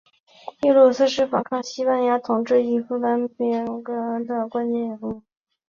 [0.61, 5.21] 路易斯是反抗西班牙统治的尼德兰叛乱中关键人物。